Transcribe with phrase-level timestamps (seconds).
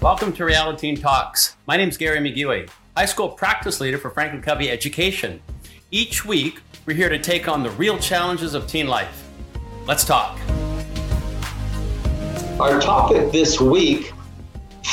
[0.00, 1.56] Welcome to Reality Teen Talks.
[1.66, 5.40] My name is Gary McGuey, high school practice leader for Franklin Covey Education.
[5.90, 9.28] Each week, we're here to take on the real challenges of teen life.
[9.86, 10.38] Let's talk.
[12.58, 14.12] Our topic this week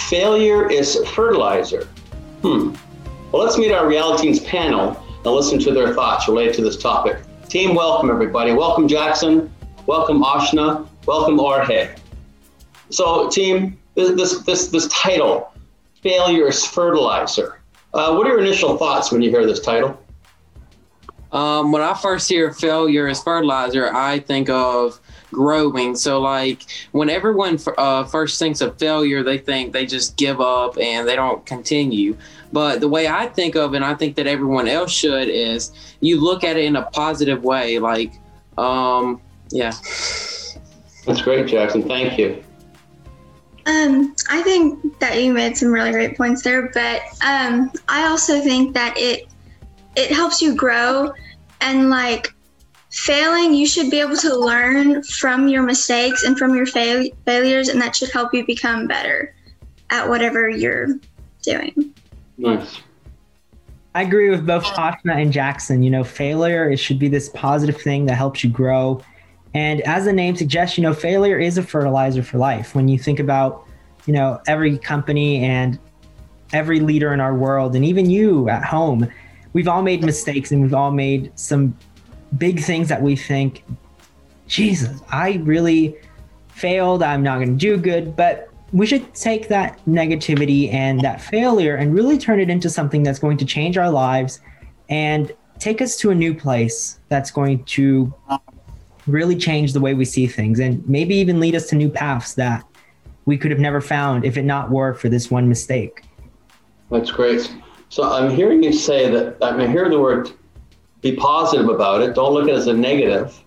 [0.09, 1.87] failure is fertilizer.
[2.41, 2.75] Hmm.
[3.31, 6.77] Well, let's meet our Reality Teens panel and listen to their thoughts related to this
[6.77, 7.17] topic.
[7.47, 8.51] Team, welcome everybody.
[8.53, 9.51] Welcome, Jackson.
[9.85, 10.88] Welcome, Ashna.
[11.05, 11.95] Welcome, Jorge.
[12.89, 15.53] So, team, this this this title,
[16.01, 17.61] failure is fertilizer.
[17.93, 19.99] Uh, what are your initial thoughts when you hear this title?
[21.31, 24.99] Um, when I first hear failure is fertilizer, I think of
[25.31, 25.95] growing.
[25.95, 30.77] So, like when everyone uh, first thinks of failure, they think they just give up
[30.79, 32.17] and they don't continue.
[32.51, 35.71] But the way I think of it, and I think that everyone else should, is
[35.99, 37.77] you look at it in a positive way.
[37.77, 38.13] Like,
[38.57, 39.73] um, yeah.
[41.09, 41.81] That's great, Jackson.
[41.81, 42.43] Thank you.
[43.65, 48.39] Um, I think that you made some really great points there, but um, I also
[48.41, 49.27] think that it
[49.95, 51.11] it helps you grow
[51.61, 52.31] and like
[52.91, 57.69] failing you should be able to learn from your mistakes and from your fail- failures
[57.69, 59.33] and that should help you become better
[59.89, 60.99] at whatever you're
[61.43, 61.93] doing
[62.37, 62.81] nice
[63.93, 67.79] i agree with both Ashna and jackson you know failure it should be this positive
[67.79, 68.99] thing that helps you grow
[69.53, 72.75] and as the name suggests, you know, failure is a fertilizer for life.
[72.75, 73.65] When you think about,
[74.05, 75.79] you know, every company and
[76.53, 79.11] every leader in our world, and even you at home,
[79.53, 81.75] we've all made mistakes and we've all made some
[82.37, 83.63] big things that we think,
[84.47, 85.95] Jesus, I really
[86.49, 87.01] failed.
[87.01, 88.15] I'm not going to do good.
[88.15, 93.01] But we should take that negativity and that failure and really turn it into something
[93.01, 94.41] that's going to change our lives
[94.89, 98.13] and take us to a new place that's going to
[99.11, 102.33] really change the way we see things and maybe even lead us to new paths
[102.35, 102.65] that
[103.25, 106.03] we could have never found if it not were for this one mistake.
[106.89, 107.53] That's great.
[107.89, 110.31] So I'm hearing you say that I'm hearing the word
[111.01, 112.13] be positive about it.
[112.13, 113.39] Don't look at it as a negative.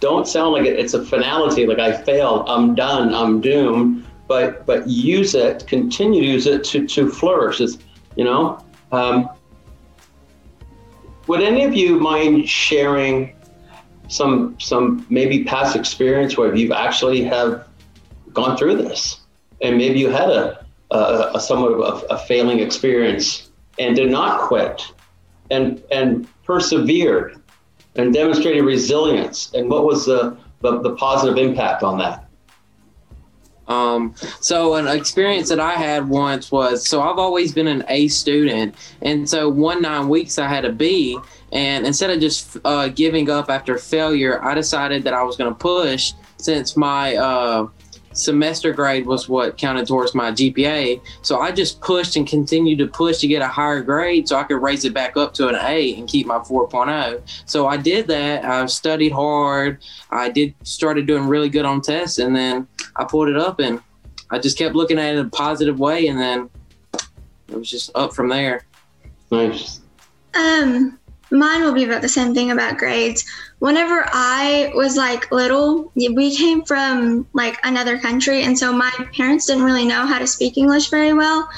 [0.00, 4.06] Don't sound like it, it's a finality, like I failed, I'm done, I'm doomed.
[4.26, 7.60] But but use it, continue to use it to to flourish.
[7.60, 7.78] It's,
[8.16, 8.64] you know.
[8.92, 9.30] Um,
[11.26, 13.34] would any of you mind sharing
[14.08, 17.66] some some maybe past experience where you've actually have
[18.32, 19.20] gone through this.
[19.60, 24.10] And maybe you had a, a, a somewhat of a, a, failing experience and did
[24.10, 24.82] not quit
[25.50, 27.40] and and persevered
[27.96, 29.52] and demonstrated resilience.
[29.54, 32.27] And what was the the, the positive impact on that
[33.68, 38.08] um, so an experience that I had once was so I've always been an A
[38.08, 41.18] student, and so one nine weeks I had a B,
[41.52, 45.50] and instead of just uh, giving up after failure, I decided that I was going
[45.52, 47.68] to push since my uh,
[48.18, 51.00] semester grade was what counted towards my GPA.
[51.22, 54.44] So I just pushed and continued to push to get a higher grade so I
[54.44, 57.22] could raise it back up to an A and keep my 4.0.
[57.46, 58.44] So I did that.
[58.44, 59.78] I studied hard.
[60.10, 62.66] I did started doing really good on tests and then
[62.98, 63.80] I pulled it up and
[64.30, 66.50] I just kept looking at it in a positive way and then
[67.48, 68.64] it was just up from there.
[69.30, 69.80] Nice.
[70.34, 70.98] Um
[71.30, 73.24] Mine will be about the same thing about grades.
[73.58, 79.46] Whenever I was like little, we came from like another country, and so my parents
[79.46, 81.48] didn't really know how to speak English very well.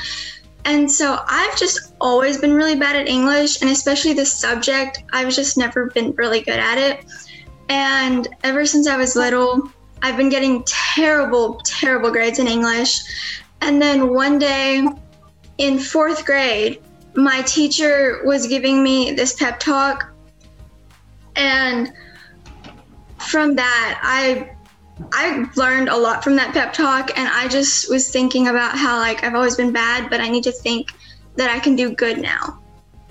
[0.65, 5.33] And so I've just always been really bad at English, and especially this subject, I've
[5.33, 7.05] just never been really good at it.
[7.69, 9.71] And ever since I was little,
[10.03, 13.01] I've been getting terrible, terrible grades in English.
[13.61, 14.87] And then one day
[15.59, 16.81] in fourth grade,
[17.15, 20.13] my teacher was giving me this pep talk.
[21.37, 21.93] And
[23.21, 24.51] from that i
[25.13, 27.17] i learned a lot from that pep talk.
[27.19, 30.45] And i just was thinking about how like i've always been bad but i need
[30.45, 30.93] to think
[31.37, 32.60] that i can do good now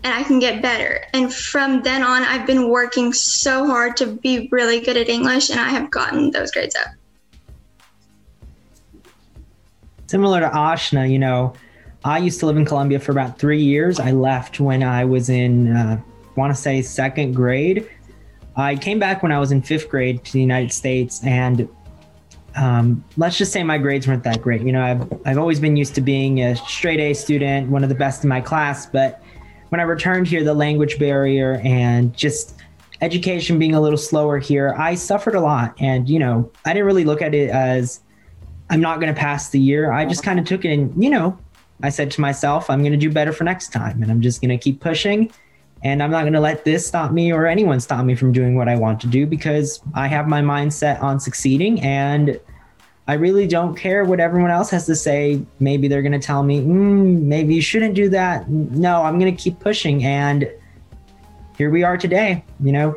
[0.03, 4.05] and i can get better and from then on i've been working so hard to
[4.05, 6.87] be really good at english and i have gotten those grades up
[10.07, 11.53] similar to ashna you know
[12.03, 13.99] I used to live in Colombia for about three years.
[13.99, 16.01] I left when I was in, uh,
[16.35, 17.89] want to say, second grade.
[18.55, 21.67] I came back when I was in fifth grade to the United States, and
[22.55, 24.61] um, let's just say my grades weren't that great.
[24.61, 27.89] You know, I've I've always been used to being a straight A student, one of
[27.89, 28.85] the best in my class.
[28.85, 29.21] But
[29.69, 32.55] when I returned here, the language barrier and just
[33.01, 35.75] education being a little slower here, I suffered a lot.
[35.79, 38.01] And you know, I didn't really look at it as
[38.69, 39.91] I'm not going to pass the year.
[39.91, 41.37] I just kind of took it and you know
[41.81, 44.01] I said to myself, I'm going to do better for next time.
[44.01, 45.31] And I'm just going to keep pushing.
[45.81, 48.55] And I'm not going to let this stop me or anyone stop me from doing
[48.55, 51.79] what I want to do because I have my mindset on succeeding.
[51.81, 52.39] And
[53.09, 55.43] I really don't care what everyone else has to say.
[55.59, 58.47] Maybe they're going to tell me, mm, maybe you shouldn't do that.
[58.47, 60.03] No, I'm going to keep pushing.
[60.03, 60.47] And
[61.57, 62.95] here we are today, you know,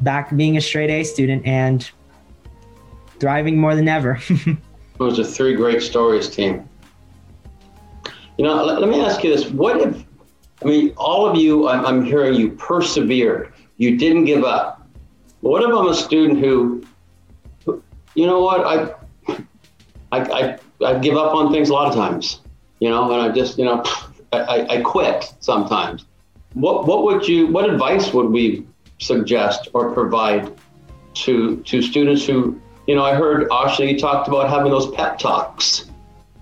[0.00, 1.88] back being a straight A student and
[3.20, 4.18] thriving more than ever.
[4.98, 6.68] Those are three great stories, team.
[8.38, 9.48] You know, let, let, me ask you this.
[9.48, 10.04] What if,
[10.60, 13.52] I mean, all of you, I'm, I'm hearing you persevered.
[13.76, 14.84] You didn't give up.
[15.40, 16.84] What if I'm a student who,
[18.16, 18.92] you know what, I,
[20.12, 22.42] I, I, I give up on things a lot of times,
[22.80, 23.82] you know, and I just, you know,
[24.32, 26.04] I, I quit sometimes.
[26.52, 28.66] What, what would you, what advice would we
[29.00, 30.52] suggest or provide
[31.14, 35.90] to, to students who, you know, I heard Ashley, talked about having those pep talks.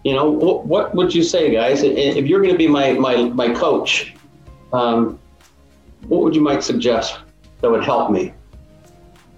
[0.05, 1.83] You know, what, what would you say, guys?
[1.83, 4.15] If you're going to be my, my, my coach,
[4.73, 5.19] um,
[6.09, 7.19] what would you might suggest
[7.61, 8.33] that would help me?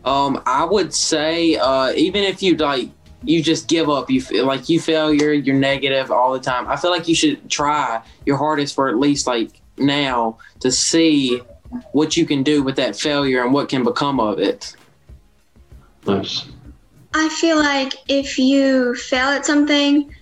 [0.05, 2.91] Um, I would say, uh, even if you like
[3.25, 4.11] you just give up.
[4.11, 6.69] You feel like you failure, you're negative all the time.
[6.69, 11.41] I feel like you should try your hardest for at least like now to see
[11.93, 14.77] what you can do with that failure and what can become of it.
[16.07, 16.47] Nice.
[17.15, 20.15] I feel like if you fail at something,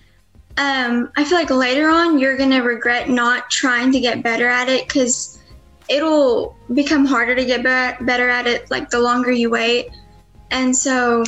[0.57, 4.69] um, I feel like later on you're gonna regret not trying to get better at
[4.69, 5.39] it because
[5.89, 9.89] it'll become harder to get be- better at it like the longer you wait.
[10.51, 11.23] And so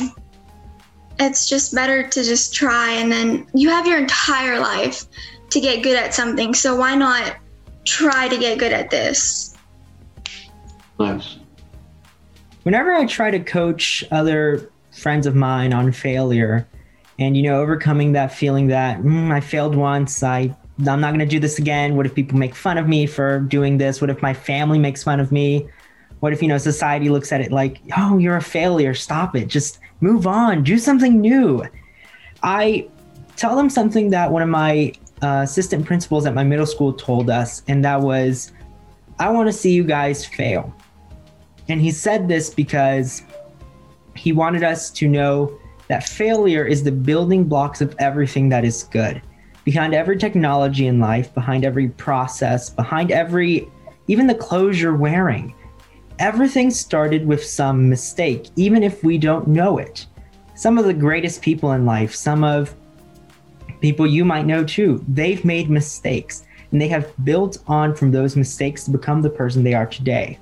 [1.18, 5.06] it's just better to just try and then you have your entire life
[5.50, 6.54] to get good at something.
[6.54, 7.36] So why not
[7.84, 9.56] try to get good at this?
[10.98, 11.38] Nice.
[12.64, 16.66] Whenever I try to coach other friends of mine on failure
[17.18, 21.20] and you know overcoming that feeling that mm, I failed once, I I'm not going
[21.20, 21.94] to do this again.
[21.94, 24.00] What if people make fun of me for doing this?
[24.00, 25.68] What if my family makes fun of me?
[26.18, 28.94] What if you know society looks at it like, "Oh, you're a failure.
[28.94, 29.46] Stop it.
[29.46, 31.64] Just move on, do something new.
[32.42, 32.86] I
[33.36, 34.92] tell them something that one of my
[35.22, 38.52] uh, assistant principals at my middle school told us, and that was,
[39.18, 40.74] I want to see you guys fail.
[41.70, 43.22] And he said this because
[44.14, 45.58] he wanted us to know
[45.88, 49.22] that failure is the building blocks of everything that is good.
[49.64, 53.70] Behind every technology in life, behind every process, behind every,
[54.08, 55.54] even the clothes you're wearing,
[56.18, 60.06] everything started with some mistake, even if we don't know it.
[60.54, 62.74] Some of the greatest people in life, some of
[63.80, 68.36] people you might know too, they've made mistakes and they have built on from those
[68.36, 70.38] mistakes to become the person they are today.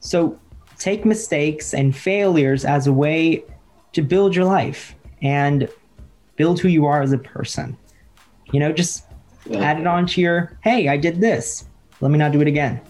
[0.00, 0.38] So
[0.78, 3.44] take mistakes and failures as a way
[3.92, 5.68] to build your life and
[6.36, 7.76] build who you are as a person.
[8.52, 9.04] You know, just
[9.44, 9.58] yeah.
[9.58, 11.66] add it on to your, hey, I did this.
[12.00, 12.80] Let me not do it again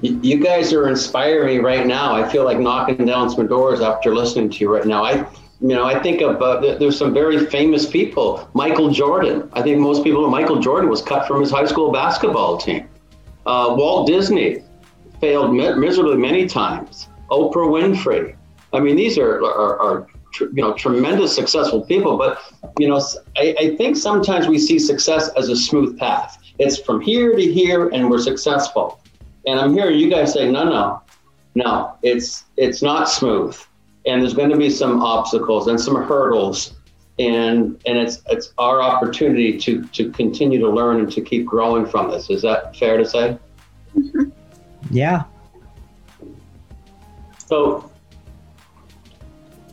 [0.00, 2.14] you guys are inspiring me right now.
[2.14, 5.04] I feel like knocking down some doors after listening to you right now.
[5.04, 5.26] I,
[5.60, 8.48] you know, I think of uh, there's some very famous people.
[8.54, 9.48] Michael Jordan.
[9.52, 12.88] I think most people know Michael Jordan was cut from his high school basketball team.
[13.46, 14.62] Uh, Walt Disney
[15.20, 17.08] failed miserably many times.
[17.30, 18.36] Oprah Winfrey.
[18.72, 20.06] I mean, these are are, are
[20.40, 22.18] you know tremendous successful people.
[22.18, 22.38] But
[22.78, 23.00] you know,
[23.36, 26.38] I, I think sometimes we see success as a smooth path.
[26.58, 29.00] It's from here to here, and we're successful
[29.46, 31.02] and I'm hearing you guys say, no, no,
[31.54, 33.56] no, it's it's not smooth,
[34.06, 36.74] and there's going to be some obstacles and some hurdles,
[37.18, 41.86] and and it's it's our opportunity to to continue to learn and to keep growing
[41.86, 42.30] from this.
[42.30, 43.38] Is that fair to say?
[44.90, 45.24] Yeah.
[47.46, 47.90] So,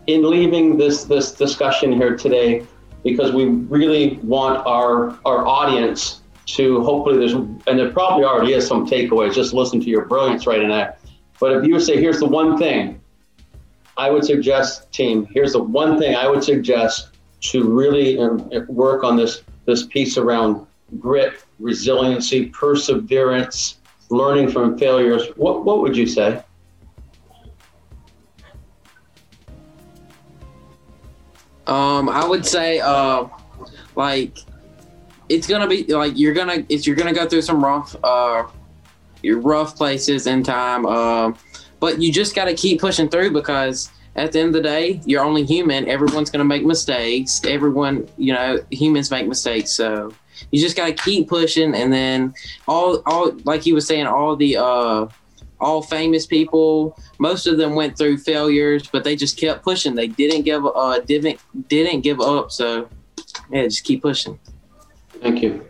[0.07, 2.65] in leaving this this discussion here today,
[3.03, 6.20] because we really want our our audience
[6.55, 9.34] to hopefully there's, and there probably already is some takeaways.
[9.34, 11.00] Just listen to your brilliance right in that.
[11.39, 13.01] But if you say, here's the one thing,
[13.98, 17.10] I would suggest, team, here's the one thing I would suggest
[17.41, 20.65] to really um, work on this this piece around
[21.00, 23.77] grit, resiliency, perseverance,
[24.10, 25.24] learning from failures.
[25.36, 26.43] What what would you say?
[31.67, 33.27] Um, I would say, uh,
[33.96, 34.38] like
[35.31, 38.43] it's gonna be like you're gonna it's you're gonna go through some rough uh
[39.23, 41.31] rough places in time uh,
[41.79, 45.01] but you just got to keep pushing through because at the end of the day
[45.05, 45.88] you're only human.
[45.88, 47.41] Everyone's gonna make mistakes.
[47.45, 50.13] Everyone you know humans make mistakes so
[50.51, 51.75] you just got to keep pushing.
[51.75, 52.33] And then
[52.67, 55.07] all all like he was saying all the uh
[55.59, 59.95] all famous people most of them went through failures but they just kept pushing.
[59.95, 62.51] They didn't give uh didn't didn't give up.
[62.51, 62.89] So
[63.51, 64.39] yeah just keep pushing
[65.21, 65.65] Thank you.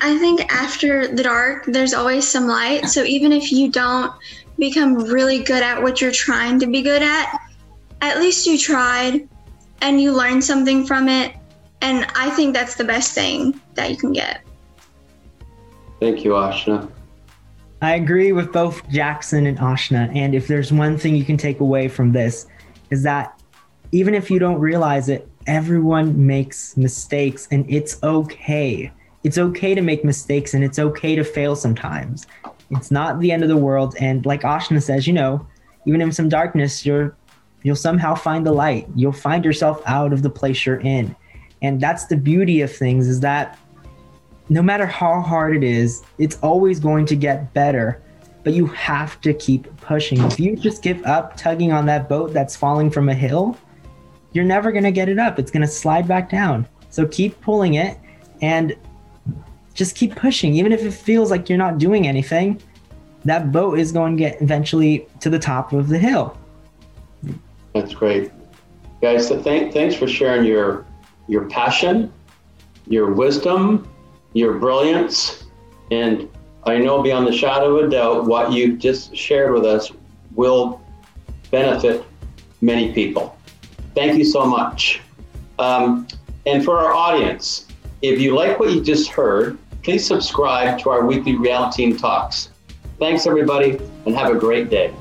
[0.00, 2.86] I think after the dark, there's always some light.
[2.86, 4.12] So even if you don't
[4.58, 7.38] become really good at what you're trying to be good at,
[8.00, 9.28] at least you tried
[9.80, 11.34] and you learned something from it.
[11.80, 14.42] And I think that's the best thing that you can get.
[16.00, 16.90] Thank you, Ashna.
[17.82, 20.14] I agree with both Jackson and Ashna.
[20.16, 22.46] And if there's one thing you can take away from this,
[22.90, 23.40] is that
[23.92, 28.90] even if you don't realize it, everyone makes mistakes and it's okay.
[29.22, 32.26] It's okay to make mistakes and it's okay to fail sometimes.
[32.70, 33.94] It's not the end of the world.
[34.00, 35.46] And like Ashna says, you know,
[35.86, 37.16] even in some darkness, you're
[37.62, 38.86] you'll somehow find the light.
[38.94, 41.16] You'll find yourself out of the place you're in.
[41.62, 43.58] And that's the beauty of things is that
[44.50, 48.02] no matter how hard it is, it's always going to get better.
[48.42, 50.20] But you have to keep pushing.
[50.20, 53.56] If you just give up tugging on that boat that's falling from a hill,
[54.34, 55.38] you're never going to get it up.
[55.38, 56.68] It's going to slide back down.
[56.90, 57.98] So keep pulling it
[58.42, 58.76] and
[59.72, 60.54] just keep pushing.
[60.54, 62.60] Even if it feels like you're not doing anything,
[63.24, 66.36] that boat is going to get eventually to the top of the hill.
[67.72, 68.30] That's great.
[69.00, 70.86] Guys, so thank, thanks for sharing your
[71.26, 72.12] your passion,
[72.86, 73.88] your wisdom,
[74.34, 75.44] your brilliance,
[75.90, 76.28] and
[76.64, 79.90] I know beyond the shadow of a doubt what you've just shared with us
[80.34, 80.82] will
[81.50, 82.04] benefit
[82.60, 83.38] many people.
[83.94, 85.00] Thank you so much.
[85.58, 86.08] Um,
[86.46, 87.66] and for our audience,
[88.02, 92.50] if you like what you just heard, please subscribe to our weekly Reality Teen Talks.
[92.98, 94.92] Thanks, everybody, and have a great day.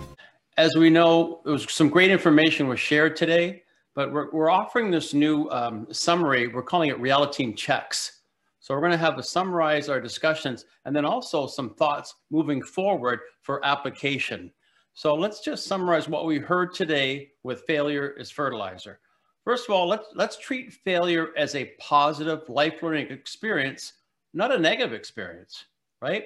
[0.58, 3.64] As we know, it was some great information was shared today,
[3.96, 6.48] but we're, we're offering this new um, summary.
[6.48, 8.22] We're calling it Reality Teen Checks.
[8.60, 12.62] So we're going to have to summarize our discussions and then also some thoughts moving
[12.62, 14.52] forward for application.
[14.96, 19.00] So let's just summarize what we heard today with failure is fertilizer.
[19.44, 23.94] First of all, let's, let's treat failure as a positive life learning experience,
[24.36, 25.66] not a negative experience,
[26.00, 26.26] right?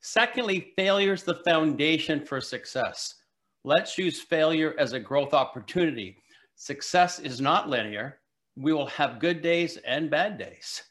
[0.00, 3.16] Secondly, failure is the foundation for success.
[3.64, 6.16] Let's use failure as a growth opportunity.
[6.56, 8.20] Success is not linear.
[8.56, 10.82] We will have good days and bad days.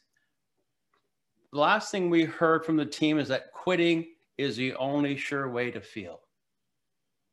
[1.52, 4.06] The last thing we heard from the team is that quitting
[4.36, 6.20] is the only sure way to feel.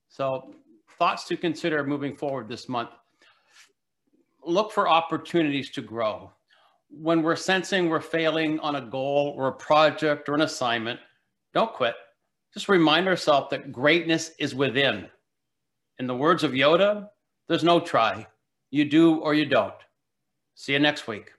[0.09, 0.55] So,
[0.97, 2.91] thoughts to consider moving forward this month.
[4.45, 6.31] Look for opportunities to grow.
[6.89, 10.99] When we're sensing we're failing on a goal or a project or an assignment,
[11.53, 11.95] don't quit.
[12.53, 15.07] Just remind ourselves that greatness is within.
[15.99, 17.09] In the words of Yoda,
[17.47, 18.25] there's no try.
[18.71, 19.73] You do or you don't.
[20.55, 21.31] See you next week.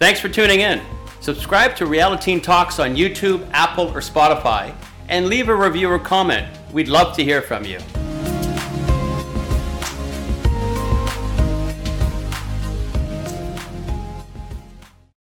[0.00, 0.80] Thanks for tuning in.
[1.20, 4.74] Subscribe to Reality Talks on YouTube, Apple, or Spotify,
[5.12, 6.46] and leave a review or comment.
[6.72, 7.78] We'd love to hear from you.